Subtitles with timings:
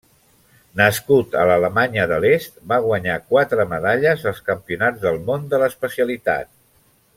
[0.79, 6.53] Nascut a l'Alemanya de l'Est, va guanyar quatre medalles als Campionats del món de l'especialitat.